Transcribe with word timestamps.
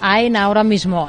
AENA 0.00 0.42
ahora 0.42 0.64
mismo 0.64 1.08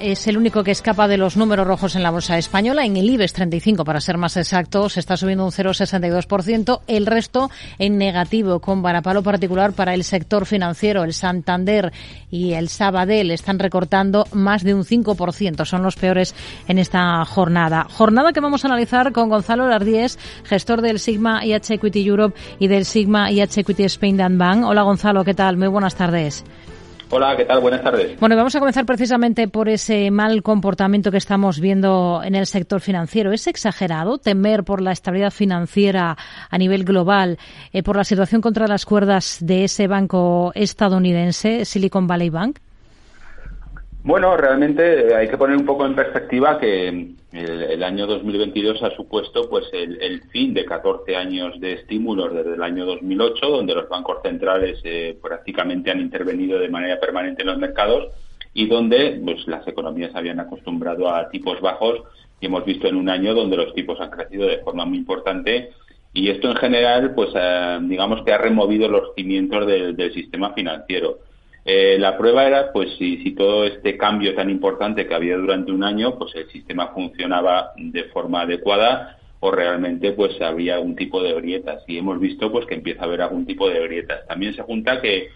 es 0.00 0.26
el 0.26 0.36
único 0.36 0.62
que 0.62 0.70
escapa 0.70 1.08
de 1.08 1.16
los 1.16 1.36
números 1.36 1.66
rojos 1.66 1.96
en 1.96 2.02
la 2.02 2.10
bolsa 2.10 2.38
española. 2.38 2.84
En 2.84 2.96
el 2.96 3.10
IBEX 3.10 3.32
35, 3.32 3.84
para 3.84 4.00
ser 4.00 4.16
más 4.18 4.36
exactos, 4.36 4.96
está 4.96 5.16
subiendo 5.16 5.44
un 5.44 5.50
0,62%. 5.50 6.80
El 6.86 7.06
resto 7.06 7.50
en 7.78 7.98
negativo, 7.98 8.60
con 8.60 8.82
varapalo 8.82 9.22
particular 9.22 9.72
para 9.72 9.94
el 9.94 10.04
sector 10.04 10.46
financiero. 10.46 11.04
El 11.04 11.12
Santander 11.12 11.92
y 12.30 12.52
el 12.52 12.68
Sabadell 12.68 13.30
están 13.30 13.58
recortando 13.58 14.26
más 14.32 14.62
de 14.62 14.74
un 14.74 14.84
5%. 14.84 15.64
Son 15.64 15.82
los 15.82 15.96
peores 15.96 16.34
en 16.66 16.78
esta 16.78 17.24
jornada. 17.24 17.86
Jornada 17.90 18.32
que 18.32 18.40
vamos 18.40 18.64
a 18.64 18.68
analizar 18.68 19.12
con 19.12 19.28
Gonzalo 19.28 19.68
Lardies, 19.68 20.18
gestor 20.44 20.82
del 20.82 20.98
Sigma 20.98 21.44
IH 21.44 21.74
Equity 21.74 22.06
Europe 22.06 22.38
y 22.58 22.68
del 22.68 22.84
Sigma 22.84 23.30
IH 23.30 23.60
Equity 23.60 23.84
Spain 23.84 24.16
Dan 24.16 24.38
Bank. 24.38 24.64
Hola 24.64 24.82
Gonzalo, 24.82 25.24
¿qué 25.24 25.34
tal? 25.34 25.56
Muy 25.56 25.68
buenas 25.68 25.94
tardes. 25.94 26.44
Hola, 27.10 27.34
¿qué 27.36 27.46
tal? 27.46 27.60
Buenas 27.60 27.82
tardes. 27.82 28.20
Bueno, 28.20 28.36
vamos 28.36 28.54
a 28.54 28.58
comenzar 28.58 28.84
precisamente 28.84 29.48
por 29.48 29.70
ese 29.70 30.10
mal 30.10 30.42
comportamiento 30.42 31.10
que 31.10 31.16
estamos 31.16 31.58
viendo 31.58 32.20
en 32.22 32.34
el 32.34 32.46
sector 32.46 32.80
financiero. 32.82 33.32
¿Es 33.32 33.46
exagerado 33.46 34.18
temer 34.18 34.62
por 34.62 34.82
la 34.82 34.92
estabilidad 34.92 35.30
financiera 35.30 36.18
a 36.50 36.58
nivel 36.58 36.84
global, 36.84 37.38
eh, 37.72 37.82
por 37.82 37.96
la 37.96 38.04
situación 38.04 38.42
contra 38.42 38.68
las 38.68 38.84
cuerdas 38.84 39.38
de 39.40 39.64
ese 39.64 39.86
banco 39.86 40.52
estadounidense, 40.54 41.64
Silicon 41.64 42.06
Valley 42.06 42.28
Bank? 42.28 42.58
Bueno, 44.04 44.36
realmente 44.36 45.14
hay 45.14 45.28
que 45.28 45.36
poner 45.36 45.56
un 45.56 45.66
poco 45.66 45.84
en 45.84 45.94
perspectiva 45.94 46.58
que 46.58 47.14
el, 47.32 47.82
año 47.82 48.06
2022 48.06 48.82
ha 48.82 48.90
supuesto 48.96 49.50
pues 49.50 49.66
el, 49.72 50.22
fin 50.30 50.54
de 50.54 50.64
14 50.64 51.16
años 51.16 51.60
de 51.60 51.74
estímulos 51.74 52.32
desde 52.32 52.54
el 52.54 52.62
año 52.62 52.86
2008, 52.86 53.46
donde 53.46 53.74
los 53.74 53.88
bancos 53.88 54.18
centrales 54.22 54.80
eh, 54.84 55.18
prácticamente 55.20 55.90
han 55.90 56.00
intervenido 56.00 56.58
de 56.58 56.68
manera 56.68 56.98
permanente 56.98 57.42
en 57.42 57.48
los 57.48 57.58
mercados 57.58 58.08
y 58.54 58.66
donde 58.66 59.20
pues 59.24 59.46
las 59.46 59.66
economías 59.68 60.14
habían 60.14 60.40
acostumbrado 60.40 61.12
a 61.12 61.28
tipos 61.28 61.60
bajos 61.60 62.02
y 62.40 62.46
hemos 62.46 62.64
visto 62.64 62.86
en 62.86 62.96
un 62.96 63.10
año 63.10 63.34
donde 63.34 63.56
los 63.56 63.74
tipos 63.74 64.00
han 64.00 64.10
crecido 64.10 64.46
de 64.46 64.58
forma 64.58 64.84
muy 64.84 64.98
importante 64.98 65.70
y 66.14 66.30
esto 66.30 66.48
en 66.50 66.56
general 66.56 67.14
pues 67.14 67.30
eh, 67.34 67.78
digamos 67.82 68.22
que 68.22 68.32
ha 68.32 68.38
removido 68.38 68.88
los 68.88 69.14
cimientos 69.16 69.66
del 69.66 70.12
sistema 70.14 70.54
financiero. 70.54 71.18
Eh, 71.70 71.98
la 71.98 72.16
prueba 72.16 72.46
era, 72.46 72.72
pues, 72.72 72.96
si, 72.96 73.18
si, 73.18 73.32
todo 73.32 73.66
este 73.66 73.98
cambio 73.98 74.34
tan 74.34 74.48
importante 74.48 75.06
que 75.06 75.14
había 75.14 75.36
durante 75.36 75.70
un 75.70 75.84
año, 75.84 76.16
pues 76.16 76.34
el 76.34 76.48
sistema 76.48 76.94
funcionaba 76.94 77.72
de 77.76 78.04
forma 78.04 78.40
adecuada 78.40 79.18
o 79.40 79.50
realmente, 79.50 80.12
pues, 80.12 80.40
había 80.40 80.76
algún 80.76 80.96
tipo 80.96 81.22
de 81.22 81.34
grietas. 81.34 81.84
Y 81.86 81.98
hemos 81.98 82.18
visto, 82.20 82.50
pues, 82.50 82.64
que 82.64 82.74
empieza 82.74 83.02
a 83.02 83.04
haber 83.04 83.20
algún 83.20 83.44
tipo 83.44 83.68
de 83.68 83.80
grietas. 83.80 84.26
También 84.26 84.54
se 84.54 84.62
junta 84.62 85.02
que 85.02 85.28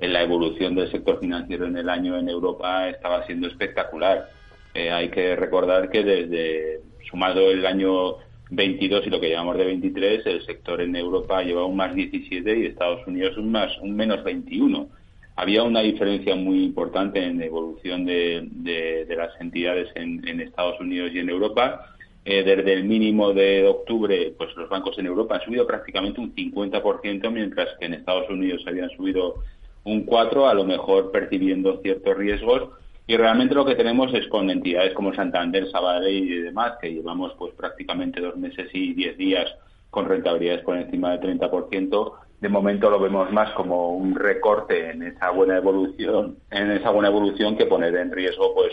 en 0.00 0.12
la 0.12 0.22
evolución 0.22 0.74
del 0.74 0.90
sector 0.90 1.20
financiero 1.20 1.66
en 1.66 1.76
el 1.76 1.88
año 1.88 2.18
en 2.18 2.28
Europa 2.28 2.88
estaba 2.88 3.24
siendo 3.24 3.46
espectacular. 3.46 4.28
Eh, 4.74 4.90
hay 4.90 5.08
que 5.10 5.36
recordar 5.36 5.88
que 5.88 6.02
desde 6.02 6.80
sumado 7.08 7.48
el 7.48 7.64
año 7.64 8.16
22 8.50 9.06
y 9.06 9.10
lo 9.10 9.20
que 9.20 9.30
llamamos 9.30 9.56
de 9.56 9.66
23, 9.66 10.26
el 10.26 10.44
sector 10.46 10.80
en 10.80 10.96
Europa 10.96 11.44
lleva 11.44 11.64
un 11.64 11.76
más 11.76 11.94
17 11.94 12.58
y 12.58 12.66
Estados 12.66 13.06
Unidos 13.06 13.36
un 13.36 13.52
más 13.52 13.70
un 13.78 13.94
menos 13.94 14.24
21 14.24 14.88
había 15.36 15.62
una 15.62 15.80
diferencia 15.80 16.34
muy 16.34 16.64
importante 16.64 17.22
en 17.22 17.38
la 17.38 17.44
evolución 17.44 18.06
de, 18.06 19.06
las 19.16 19.38
entidades 19.38 19.88
en, 19.94 20.40
Estados 20.40 20.80
Unidos 20.80 21.12
y 21.12 21.18
en 21.18 21.28
Europa. 21.28 21.92
Eh, 22.24 22.42
desde 22.42 22.72
el 22.72 22.84
mínimo 22.84 23.32
de 23.32 23.68
octubre, 23.68 24.34
pues 24.36 24.56
los 24.56 24.68
bancos 24.68 24.98
en 24.98 25.06
Europa 25.06 25.36
han 25.36 25.42
subido 25.42 25.66
prácticamente 25.66 26.20
un 26.20 26.34
50%, 26.34 27.30
mientras 27.30 27.68
que 27.78 27.86
en 27.86 27.94
Estados 27.94 28.28
Unidos 28.30 28.64
habían 28.66 28.90
subido 28.90 29.36
un 29.84 30.04
4%, 30.06 30.50
a 30.50 30.54
lo 30.54 30.64
mejor 30.64 31.12
percibiendo 31.12 31.80
ciertos 31.82 32.16
riesgos. 32.16 32.70
Y 33.06 33.16
realmente 33.16 33.54
lo 33.54 33.64
que 33.64 33.76
tenemos 33.76 34.12
es 34.14 34.26
con 34.26 34.50
entidades 34.50 34.92
como 34.94 35.14
Santander, 35.14 35.70
Sabadell 35.70 36.16
y 36.16 36.40
demás, 36.40 36.72
que 36.80 36.92
llevamos 36.92 37.34
pues 37.38 37.54
prácticamente 37.54 38.20
dos 38.20 38.36
meses 38.36 38.68
y 38.72 38.94
diez 38.94 39.16
días 39.16 39.54
con 39.90 40.08
rentabilidades 40.08 40.64
por 40.64 40.76
encima 40.76 41.16
del 41.16 41.38
30%, 41.38 42.12
de 42.40 42.48
momento 42.48 42.90
lo 42.90 43.00
vemos 43.00 43.30
más 43.32 43.52
como 43.52 43.96
un 43.96 44.14
recorte 44.14 44.90
en 44.90 45.02
esa 45.02 45.30
buena 45.30 45.56
evolución, 45.56 46.36
en 46.50 46.70
esa 46.70 46.90
buena 46.90 47.08
evolución 47.08 47.56
que 47.56 47.66
poner 47.66 47.96
en 47.96 48.12
riesgo 48.12 48.54
pues 48.54 48.72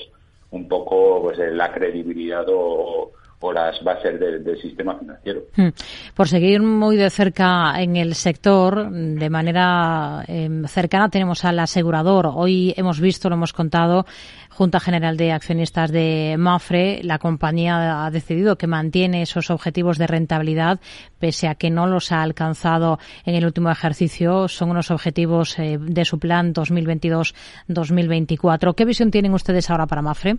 un 0.52 0.68
poco 0.68 1.22
pues 1.22 1.40
la 1.40 1.74
credibilidad 1.74 2.46
o, 2.50 3.12
las 3.52 3.84
bases 3.84 4.20
del, 4.20 4.44
sistema 4.62 4.98
financiero. 4.98 5.42
Hmm. 5.56 5.70
Por 6.16 6.28
seguir 6.28 6.62
muy 6.62 6.96
de 6.96 7.10
cerca 7.10 7.82
en 7.82 7.98
el 7.98 8.14
sector, 8.16 8.90
de 8.92 9.30
manera 9.30 10.24
em, 10.28 10.66
cercana 10.66 11.10
tenemos 11.10 11.44
al 11.44 11.60
asegurador. 11.60 12.32
Hoy 12.34 12.74
hemos 12.78 13.02
visto, 13.02 13.30
lo 13.30 13.36
hemos 13.36 13.52
contado, 13.52 14.06
Junta 14.50 14.80
General 14.80 15.18
de 15.18 15.32
Accionistas 15.32 15.92
de 15.92 16.36
Mafre, 16.38 17.02
la 17.04 17.18
compañía 17.18 18.06
ha 18.06 18.12
decidido 18.12 18.56
que 18.56 18.68
mantiene 18.68 19.24
esos 19.24 19.50
objetivos 19.50 19.98
de 19.98 20.06
rentabilidad, 20.06 20.80
pese 21.20 21.48
a 21.48 21.56
que 21.56 21.72
no 21.72 21.88
los 21.88 22.12
ha 22.12 22.22
alcanzado 22.22 23.00
en 23.26 23.34
el 23.36 23.46
último 23.46 23.72
ejercicio. 23.72 24.48
Son 24.48 24.70
unos 24.70 24.92
objetivos 24.92 25.58
eh, 25.58 25.80
de 25.80 26.06
su 26.06 26.20
plan 26.20 26.54
2022-2024. 26.54 28.76
¿Qué 28.76 28.86
visión 28.86 29.10
tienen 29.10 29.34
ustedes 29.34 29.72
ahora 29.72 29.88
para 29.88 30.04
Mafre? 30.04 30.38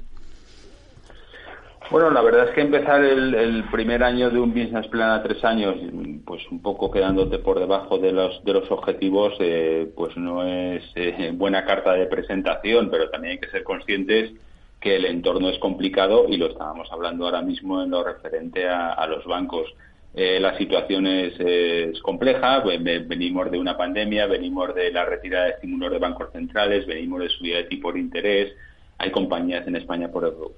Bueno, 1.90 2.10
la 2.10 2.22
verdad 2.22 2.48
es 2.48 2.54
que 2.54 2.62
empezar 2.62 3.04
el, 3.04 3.64
primer 3.70 4.02
año 4.02 4.30
de 4.30 4.40
un 4.40 4.54
business 4.54 4.88
plan 4.88 5.10
a 5.10 5.22
tres 5.22 5.44
años, 5.44 5.76
pues 6.24 6.42
un 6.50 6.62
poco 6.62 6.90
quedándote 6.90 7.38
por 7.38 7.60
debajo 7.60 7.98
de 7.98 8.10
los 8.10 8.42
de 8.42 8.54
los 8.54 8.70
objetivos, 8.70 9.34
eh, 9.38 9.90
pues 9.94 10.16
no 10.16 10.42
es 10.44 10.82
eh, 10.94 11.30
buena 11.34 11.64
carta 11.64 11.92
de 11.92 12.06
presentación, 12.06 12.90
pero 12.90 13.10
también 13.10 13.32
hay 13.32 13.38
que 13.38 13.50
ser 13.50 13.62
conscientes 13.64 14.32
que 14.80 14.96
el 14.96 15.04
entorno 15.04 15.48
es 15.50 15.58
complicado 15.58 16.26
y 16.28 16.36
lo 16.36 16.46
estábamos 16.46 16.90
hablando 16.90 17.26
ahora 17.26 17.42
mismo 17.42 17.82
en 17.82 17.90
lo 17.90 18.02
referente 18.02 18.66
a, 18.68 19.06
los 19.06 19.24
bancos. 19.24 19.72
Eh, 20.14 20.38
la 20.40 20.56
situación 20.58 21.06
es, 21.06 22.00
compleja, 22.02 22.60
venimos 22.60 23.50
de 23.50 23.58
una 23.58 23.76
pandemia, 23.76 24.26
venimos 24.26 24.74
de 24.74 24.90
la 24.90 25.04
retirada 25.04 25.46
de 25.46 25.50
estímulos 25.52 25.90
de 25.90 25.98
bancos 25.98 26.32
centrales, 26.32 26.86
venimos 26.86 27.20
de 27.20 27.28
subida 27.30 27.56
de 27.58 27.64
tipo 27.64 27.92
de 27.92 28.00
interés, 28.00 28.52
hay 28.98 29.10
compañías 29.10 29.66
en 29.66 29.76
España, 29.76 30.10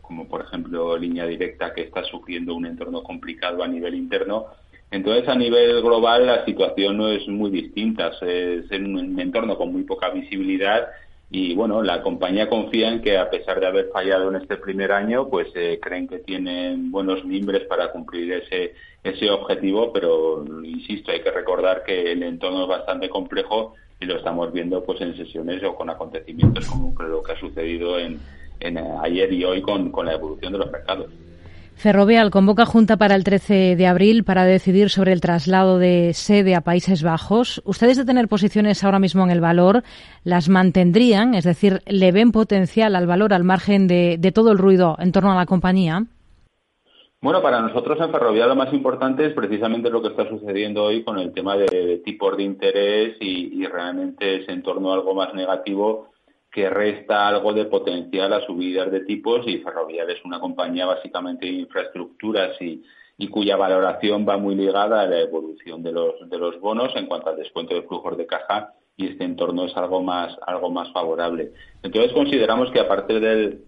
como 0.03 0.29
por 0.29 0.43
ejemplo 0.43 0.97
Línea 0.97 1.27
Directa, 1.27 1.73
que 1.73 1.83
está 1.83 2.05
sufriendo 2.05 2.55
un 2.55 2.67
entorno 2.67 3.03
complicado 3.03 3.63
a 3.63 3.69
nivel 3.69 3.95
interno. 3.95 4.47
Entonces, 4.91 5.29
a 5.29 5.35
nivel 5.35 5.83
global, 5.83 6.27
la 6.27 6.45
situación 6.45 6.97
no 6.97 7.09
es 7.09 7.27
muy 7.27 7.51
distinta. 7.51 8.13
Es 8.21 8.71
en 8.71 8.95
un 8.95 9.19
entorno 9.19 9.57
con 9.57 9.73
muy 9.73 9.83
poca 9.83 10.11
visibilidad 10.11 10.89
y, 11.31 11.55
bueno, 11.55 11.83
la 11.83 12.03
compañía 12.03 12.49
confía 12.49 12.89
en 12.91 13.03
que, 13.03 13.19
a 13.19 13.29
pesar 13.31 13.59
de 13.59 13.67
haber 13.67 13.89
fallado 13.93 14.29
en 14.29 14.37
este 14.37 14.57
primer 14.59 14.93
año, 14.93 15.29
pues 15.29 15.49
eh, 15.57 15.81
creen 15.83 16.07
que 16.07 16.21
tienen 16.21 16.93
buenos 16.93 17.25
mimbres 17.25 17.65
para 17.67 17.91
cumplir 17.91 18.33
ese, 18.33 18.75
ese 19.03 19.31
objetivo, 19.31 19.93
pero, 19.93 20.45
insisto, 20.63 21.11
hay 21.11 21.21
que 21.23 21.33
recordar 21.33 21.83
que 21.85 22.13
el 22.13 22.23
entorno 22.23 22.63
es 22.63 22.69
bastante 22.69 23.09
complejo 23.09 23.75
y 24.01 24.05
lo 24.07 24.17
estamos 24.17 24.53
viendo 24.53 24.85
pues 24.85 25.01
en 25.01 25.17
sesiones 25.17 25.63
o 25.65 25.75
con 25.75 25.91
acontecimientos 25.91 26.67
como 26.67 26.95
lo 27.03 27.23
que 27.23 27.33
ha 27.33 27.41
sucedido 27.41 27.99
en, 27.99 28.19
eh, 28.61 28.75
ayer 29.03 29.33
y 29.33 29.45
hoy 29.45 29.63
con, 29.63 29.91
con 29.91 30.07
la 30.07 30.15
evolución 30.15 30.53
de 30.53 30.59
los 30.59 30.71
mercados. 30.71 31.07
Ferrovial 31.77 32.31
convoca 32.31 32.65
junta 32.65 32.97
para 32.97 33.15
el 33.15 33.23
13 33.23 33.77
de 33.77 33.87
abril 33.87 34.25
para 34.25 34.47
decidir 34.47 34.89
sobre 34.89 35.13
el 35.13 35.21
traslado 35.21 35.79
de 35.79 36.13
sede 36.15 36.55
a 36.55 36.63
Países 36.63 37.03
Bajos. 37.03 37.61
Ustedes 37.67 37.99
de 37.99 38.07
tener 38.07 38.29
posiciones 38.29 38.83
ahora 38.83 38.99
mismo 38.99 39.25
en 39.25 39.31
el 39.31 39.43
valor, 39.43 39.83
¿las 40.25 40.49
mantendrían? 40.49 41.35
Es 41.35 41.45
decir, 41.45 41.83
¿le 41.85 42.13
ven 42.13 42.33
potencial 42.33 42.97
al 42.97 43.07
valor 43.07 43.35
al 43.35 43.45
margen 43.45 43.89
de, 43.89 44.17
de 44.19 44.33
todo 44.33 44.53
el 44.53 44.59
ruido 44.59 44.97
en 44.99 45.13
torno 45.13 45.33
a 45.33 45.37
la 45.37 45.45
compañía? 45.45 46.07
Bueno, 47.27 47.43
para 47.43 47.61
nosotros 47.61 47.99
en 48.01 48.13
Ferrovial 48.13 48.51
lo 48.51 48.55
más 48.55 48.73
importante 48.73 49.27
es 49.27 49.33
precisamente 49.33 49.91
lo 49.91 50.01
que 50.01 50.11
está 50.11 50.29
sucediendo 50.29 50.85
hoy 50.85 51.03
con 51.03 51.19
el 51.19 51.33
tema 51.33 51.57
de, 51.57 52.01
tipos 52.05 52.37
de 52.37 52.45
interés 52.45 53.17
y, 53.19 53.67
realmente 53.67 54.37
es 54.37 54.49
en 54.49 54.63
torno 54.63 54.93
a 54.93 54.95
algo 54.95 55.13
más 55.13 55.35
negativo 55.35 56.11
que 56.53 56.71
resta 56.71 57.27
algo 57.27 57.53
de 57.53 57.65
potencial 57.65 58.33
a 58.33 58.47
subidas 58.47 58.93
de 58.93 59.01
tipos 59.01 59.45
y 59.49 59.59
Ferrovial 59.59 60.09
es 60.09 60.25
una 60.25 60.39
compañía 60.39 60.87
básicamente 60.87 61.47
de 61.47 61.53
infraestructuras 61.55 62.63
y, 62.63 62.85
y 63.19 63.27
cuya 63.27 63.57
valoración 63.57 64.25
va 64.25 64.37
muy 64.37 64.55
ligada 64.55 65.01
a 65.01 65.09
la 65.09 65.19
evolución 65.19 65.83
de 65.83 65.91
los, 65.91 66.31
de 66.31 66.39
los 66.39 66.61
bonos 66.61 66.95
en 66.95 67.07
cuanto 67.07 67.31
al 67.31 67.37
descuento 67.39 67.75
de 67.75 67.83
flujos 67.83 68.17
de 68.17 68.27
caja 68.27 68.73
y 68.97 69.09
este 69.09 69.25
entorno 69.25 69.67
es 69.67 69.77
algo 69.77 70.03
más 70.03 70.35
algo 70.47 70.71
más 70.71 70.91
favorable. 70.93 71.53
Entonces 71.83 72.13
consideramos 72.13 72.71
que 72.71 72.81
a 72.81 72.89
partir 72.89 73.21
del, 73.21 73.61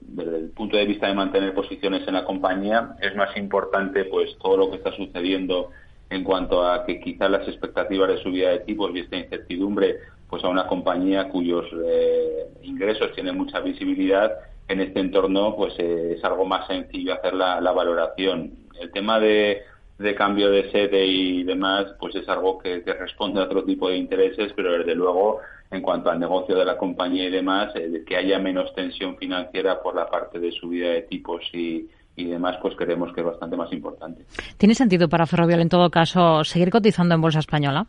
punto 0.55 0.77
de 0.77 0.87
vista 0.87 1.07
de 1.07 1.15
mantener 1.15 1.55
posiciones 1.55 2.07
en 2.09 2.15
la 2.15 2.25
compañía 2.25 2.97
es 3.01 3.15
más 3.15 3.37
importante 3.37 4.05
pues 4.07 4.37
todo 4.39 4.57
lo 4.57 4.71
que 4.71 4.77
está 4.77 4.93
sucediendo 4.93 5.71
en 6.11 6.25
cuanto 6.25 6.67
a 6.67 6.87
que 6.87 7.01
quizás 7.01 7.31
las 7.31 7.47
expectativas 7.47 8.09
de 8.09 8.23
subida 8.23 8.51
de 8.51 8.61
tipos 8.61 8.91
y 8.95 9.01
esta 9.01 9.17
incertidumbre 9.17 9.97
pues 10.31 10.43
a 10.45 10.49
una 10.49 10.67
compañía 10.67 11.29
cuyos 11.29 11.67
eh, 11.85 12.47
ingresos 12.63 13.13
tienen 13.13 13.37
mucha 13.37 13.61
visibilidad 13.61 14.33
en 14.69 14.81
este 14.81 15.01
entorno 15.01 15.55
pues 15.57 15.75
eh, 15.79 16.15
es 16.17 16.25
algo 16.25 16.47
más 16.47 16.67
sencillo 16.67 17.15
hacer 17.15 17.35
la 17.35 17.73
valoración. 17.73 18.53
El 18.81 18.91
tema 18.93 19.21
de 19.21 19.63
de 19.99 20.15
cambio 20.15 20.51
de 20.51 20.71
sede 20.71 21.07
y 21.07 21.43
demás, 21.43 21.87
pues 21.99 22.15
es 22.15 22.29
algo 22.29 22.59
que, 22.59 22.81
responde 22.99 23.41
a 23.41 23.45
otro 23.45 23.65
tipo 23.65 23.89
de 23.89 23.97
intereses, 23.97 24.53
pero 24.55 24.79
desde 24.79 24.95
luego 24.95 25.41
en 25.71 25.83
cuanto 25.83 26.11
al 26.11 26.19
negocio 26.19 26.57
de 26.57 26.65
la 26.65 26.79
compañía 26.79 27.25
y 27.25 27.31
demás, 27.31 27.73
eh, 27.75 28.03
que 28.07 28.17
haya 28.17 28.39
menos 28.39 28.75
tensión 28.75 29.17
financiera 29.19 29.83
por 29.83 29.95
la 29.95 30.09
parte 30.09 30.39
de 30.39 30.51
subida 30.53 30.91
de 30.91 31.03
tipos 31.03 31.43
y, 31.53 31.87
y 32.17 32.25
demás, 32.25 32.57
pues 32.63 32.75
creemos 32.75 33.13
que 33.13 33.21
es 33.21 33.27
bastante 33.27 33.57
más 33.57 33.73
importante. 33.73 34.23
¿Tiene 34.57 34.75
sentido 34.75 35.09
para 35.09 35.27
Ferrovial, 35.27 35.61
en 35.61 35.69
todo 35.69 35.91
caso, 35.91 36.43
seguir 36.45 36.71
cotizando 36.71 37.15
en 37.15 37.21
Bolsa 37.21 37.41
Española? 37.41 37.87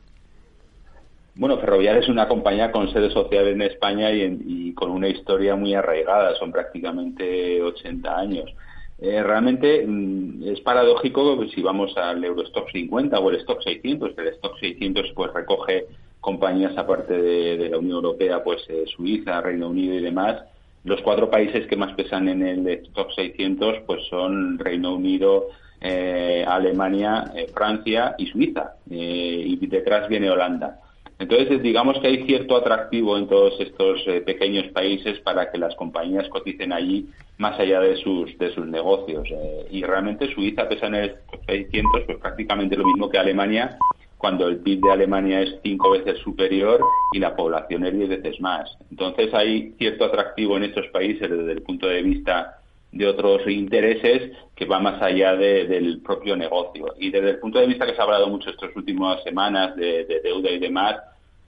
Bueno, 1.35 1.57
Ferrovial 1.57 1.97
es 1.97 2.09
una 2.09 2.27
compañía 2.27 2.69
con 2.69 2.91
sede 2.91 3.09
social 3.11 3.47
en 3.47 3.61
España 3.61 4.11
y, 4.11 4.73
con 4.73 4.91
una 4.91 5.07
historia 5.07 5.55
muy 5.55 5.73
arraigada, 5.73 6.35
son 6.35 6.51
prácticamente 6.51 7.61
80 7.63 8.17
años. 8.17 8.53
Eh, 9.01 9.23
realmente 9.23 9.85
mm, 9.87 10.43
es 10.43 10.59
paradójico 10.61 11.45
si 11.55 11.61
vamos 11.61 11.95
al 11.97 12.23
Eurostock 12.23 12.69
50 12.69 13.17
o 13.19 13.29
el 13.29 13.37
Stock 13.37 13.61
600, 13.63 14.17
el 14.17 14.27
Stock 14.27 14.59
600 14.59 15.13
pues 15.15 15.33
recoge 15.33 15.85
compañías 16.19 16.77
aparte 16.77 17.13
de, 17.13 17.69
la 17.69 17.77
Unión 17.77 17.95
Europea, 17.95 18.43
pues 18.43 18.61
eh, 18.67 18.83
Suiza, 18.93 19.39
Reino 19.41 19.69
Unido 19.69 19.93
y 19.93 20.01
demás. 20.01 20.43
Los 20.83 21.01
cuatro 21.01 21.29
países 21.29 21.65
que 21.67 21.77
más 21.77 21.93
pesan 21.93 22.27
en 22.27 22.41
el 22.43 22.67
Stock 22.67 23.11
600 23.15 23.83
pues 23.85 24.05
son 24.09 24.59
Reino 24.59 24.95
Unido, 24.95 25.47
eh, 25.79 26.43
Alemania, 26.45 27.31
Francia 27.53 28.15
y 28.17 28.27
Suiza. 28.27 28.75
y 28.89 29.65
detrás 29.67 30.09
viene 30.09 30.29
Holanda. 30.29 30.81
Entonces, 31.19 31.61
digamos 31.61 31.99
que 31.99 32.07
hay 32.07 32.25
cierto 32.25 32.55
atractivo 32.55 33.17
en 33.17 33.27
todos 33.27 33.59
estos 33.59 34.01
eh, 34.07 34.21
pequeños 34.21 34.67
países 34.71 35.19
para 35.19 35.51
que 35.51 35.57
las 35.57 35.75
compañías 35.75 36.29
coticen 36.29 36.71
allí 36.71 37.09
más 37.37 37.59
allá 37.59 37.81
de 37.81 37.97
sus, 37.97 38.37
de 38.37 38.53
sus 38.53 38.65
negocios. 38.65 39.27
Eh, 39.29 39.67
y 39.69 39.83
realmente 39.83 40.33
Suiza 40.33 40.69
pesa 40.69 40.87
en 40.87 40.95
el 40.95 41.15
600, 41.45 42.03
pues 42.05 42.17
prácticamente 42.19 42.77
lo 42.77 42.85
mismo 42.85 43.09
que 43.09 43.17
Alemania, 43.17 43.77
cuando 44.17 44.47
el 44.47 44.59
PIB 44.59 44.81
de 44.81 44.91
Alemania 44.91 45.41
es 45.41 45.59
cinco 45.61 45.91
veces 45.91 46.19
superior 46.19 46.79
y 47.13 47.19
la 47.19 47.35
población 47.35 47.85
es 47.85 47.93
diez 47.93 48.09
veces 48.09 48.39
más. 48.39 48.77
Entonces 48.89 49.33
hay 49.33 49.73
cierto 49.77 50.05
atractivo 50.05 50.55
en 50.55 50.63
estos 50.63 50.87
países 50.87 51.29
desde 51.29 51.51
el 51.51 51.61
punto 51.63 51.87
de 51.87 52.01
vista 52.01 52.58
de 52.91 53.07
otros 53.07 53.47
intereses 53.47 54.31
que 54.55 54.65
va 54.65 54.79
más 54.79 55.01
allá 55.01 55.35
del 55.35 56.01
propio 56.01 56.35
negocio. 56.35 56.93
Y 56.97 57.11
desde 57.11 57.31
el 57.31 57.39
punto 57.39 57.59
de 57.59 57.67
vista 57.67 57.85
que 57.85 57.93
se 57.93 58.01
ha 58.01 58.03
hablado 58.03 58.27
mucho 58.27 58.49
estas 58.49 58.75
últimas 58.75 59.23
semanas 59.23 59.75
de, 59.75 60.21
deuda 60.23 60.49
y 60.49 60.59
demás, 60.59 60.95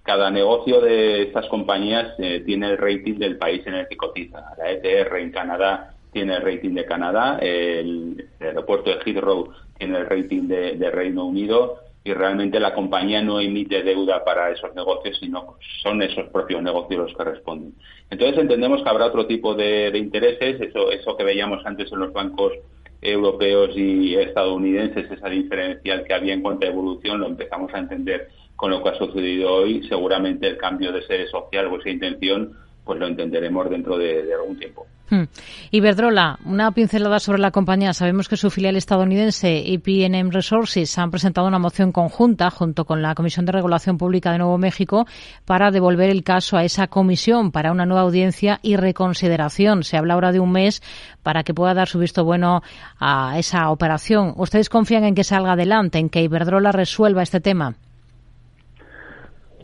cada 0.04 0.30
negocio 0.32 0.82
de 0.82 1.24
estas 1.24 1.48
compañías 1.48 2.14
eh, 2.18 2.42
tiene 2.46 2.72
el 2.72 2.78
rating 2.78 3.18
del 3.20 3.38
país 3.38 3.66
en 3.66 3.76
el 3.76 3.88
que 3.88 3.98
cotiza. 3.98 4.44
La 4.58 4.72
ETR 4.72 5.18
en 5.18 5.32
Canadá 5.32 5.94
tiene 6.12 6.36
el 6.36 6.42
rating 6.42 6.74
de 6.74 6.86
Canadá, 6.86 7.38
el, 7.40 8.28
aeropuerto 8.40 8.90
de 8.90 9.00
Heathrow 9.06 9.52
tiene 9.78 10.00
el 10.00 10.06
rating 10.08 10.48
de 10.48 10.92
Reino 10.92 11.26
Unido 11.26 11.91
y 12.04 12.14
realmente 12.14 12.60
la 12.60 12.74
compañía 12.74 13.22
no 13.22 13.40
emite 13.40 13.84
deuda 13.84 14.24
para 14.24 14.50
esos 14.50 14.74
negocios, 14.74 15.18
sino 15.20 15.58
son 15.84 16.02
esos 16.02 16.30
propios 16.30 16.62
negocios 16.64 17.10
los 17.10 17.18
que 17.18 17.24
responden. 17.24 17.74
Entonces 18.10 18.40
entendemos 18.40 18.82
que 18.82 18.90
habrá 18.90 19.06
otro 19.06 19.28
tipo 19.28 19.54
de, 19.54 19.92
intereses, 19.96 20.60
eso, 20.60 20.92
eso 20.92 21.16
que 21.16 21.24
veíamos 21.24 21.64
antes 21.66 21.92
en 21.92 22.00
los 22.00 22.12
bancos 22.12 22.54
europeos 23.02 23.72
y 23.76 24.16
estadounidenses, 24.16 25.12
esa 25.12 25.30
diferencial 25.30 26.04
que 26.04 26.14
había 26.14 26.34
en 26.34 26.42
cuanto 26.42 26.66
a 26.66 26.70
evolución, 26.70 27.20
lo 27.20 27.28
empezamos 27.28 27.74
a 27.74 27.80
entender 27.80 28.30
con 28.56 28.72
lo 28.72 28.82
que 28.82 28.90
ha 28.90 28.98
sucedido 28.98 29.54
hoy. 29.54 29.84
Seguramente 29.88 30.48
el 30.48 30.58
cambio 30.58 30.92
de 30.92 31.04
sede 31.04 31.28
social 31.28 31.68
o 31.68 31.80
esa 31.80 31.90
intención 31.90 32.58
pues 32.84 33.00
lo 33.00 33.08
entenderemos 33.08 33.70
dentro 33.70 33.98
de, 33.98 34.34
algún 34.34 34.58
tiempo. 34.58 34.88
Hmm. 35.10 35.24
Iberdrola, 35.72 36.40
una 36.46 36.72
pincelada 36.72 37.20
sobre 37.20 37.40
la 37.40 37.52
compañía. 37.52 37.94
Sabemos 37.94 38.30
que 38.30 38.38
su 38.38 38.50
filial 38.50 38.78
estadounidense 38.78 39.74
EPNM 39.74 40.32
Resources 40.32 40.98
han 40.98 41.12
presentado 41.12 41.48
una 41.48 41.60
moción 41.60 41.92
conjunta 41.92 42.50
junto 42.50 42.86
con 42.86 43.02
la 43.02 43.14
Comisión 43.14 43.46
de 43.46 43.52
Regulación 43.52 43.98
Pública 43.98 44.32
de 44.32 44.38
Nuevo 44.38 44.58
México 44.58 45.06
para 45.44 45.70
devolver 45.70 46.10
el 46.10 46.24
caso 46.24 46.56
a 46.56 46.64
esa 46.64 46.88
comisión 46.88 47.52
para 47.52 47.74
una 47.74 47.86
nueva 47.86 48.04
audiencia 48.04 48.60
y 48.62 48.78
reconsideración. 48.78 49.84
Se 49.84 49.98
habla 49.98 50.14
ahora 50.14 50.32
de 50.32 50.40
un 50.40 50.54
mes 50.54 50.82
para 51.24 51.44
que 51.44 51.54
pueda 51.54 51.74
dar 51.74 51.90
su 51.90 52.00
visto 52.00 52.24
bueno 52.24 52.62
a 52.98 53.38
esa 53.38 53.70
operación. 53.70 54.34
¿Ustedes 54.38 54.70
confían 54.70 55.04
en 55.04 55.16
que 55.16 55.26
salga 55.26 55.52
adelante, 55.52 56.00
en 56.00 56.10
que 56.10 56.24
Iberdrola 56.24 56.72
resuelva 56.72 57.22
este 57.22 57.42
tema? 57.42 57.76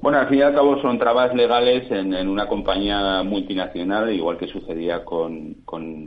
Bueno, 0.02 0.20
al 0.20 0.30
fin 0.30 0.40
y 0.40 0.42
al 0.42 0.54
cabo 0.54 0.80
son 0.82 1.00
trabas 1.00 1.34
legales 1.34 1.90
en, 1.90 2.14
una 2.28 2.48
compañía 2.48 3.24
multinacional, 3.24 4.14
igual 4.14 4.38
que 4.38 4.48
sucedía 4.48 5.04
con, 5.04 5.66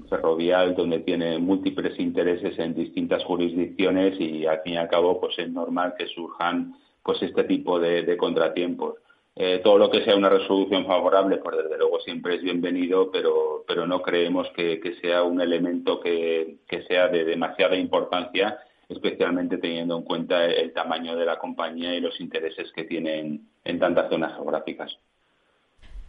Ferrovial, 0.09 0.75
donde 0.75 1.01
tiene 1.01 1.39
múltiples 1.39 1.99
intereses 1.99 2.59
en 2.59 2.75
distintas 2.75 3.25
jurisdicciones 3.25 4.19
y 4.21 4.47
al 4.47 4.61
fin 4.63 4.75
y 4.75 4.77
al 4.77 4.89
cabo 4.89 5.21
pues 5.21 5.39
es 5.39 5.51
normal 5.51 5.95
que 5.99 6.07
surjan 6.07 6.75
pues 7.03 7.21
este 7.23 7.45
tipo 7.45 7.81
de, 7.81 8.17
contratiempos. 8.17 8.95
Eh, 9.35 9.61
todo 9.63 9.79
lo 9.79 9.91
que 9.91 10.05
sea 10.05 10.17
una 10.17 10.29
resolución 10.29 10.87
favorable, 10.87 11.39
pues 11.39 11.57
desde 11.57 11.79
luego 11.79 12.01
siempre 12.01 12.37
es 12.37 12.43
bienvenido, 12.43 13.11
pero, 13.11 13.65
no 13.87 14.03
creemos 14.03 14.49
que, 14.55 14.81
sea 15.01 15.25
un 15.25 15.41
elemento 15.41 16.01
que 16.01 16.59
sea 16.87 17.09
de 17.09 17.25
demasiada 17.25 17.77
importancia 17.77 18.59
especialmente 18.91 19.57
teniendo 19.59 19.97
en 19.97 20.03
cuenta 20.03 20.45
el 20.45 20.73
tamaño 20.73 21.17
de 21.17 21.25
la 21.25 21.39
compañía 21.39 21.95
y 21.95 22.01
los 22.01 22.21
intereses 22.21 22.71
que 22.75 22.85
tienen 22.85 23.49
en 23.65 23.79
tantas 23.79 24.11
zonas 24.11 24.35
geográficas. 24.35 24.99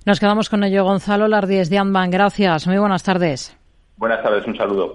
Nos 0.05 0.19
quedamos 0.19 0.49
con 0.49 0.63
ello, 0.63 0.83
Gonzalo 0.83 1.27
Lardíez 1.27 1.69
de 1.69 1.77
Anban. 1.77 2.09
Gracias. 2.09 2.65
Muy 2.65 2.79
buenas 2.79 3.03
tardes. 3.03 3.55
Buenas 3.97 4.23
tardes, 4.23 4.47
un 4.47 4.57
saludo. 4.57 4.89